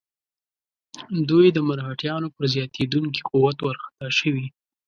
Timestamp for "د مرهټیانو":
1.51-2.27